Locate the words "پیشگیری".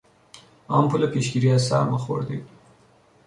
1.07-1.51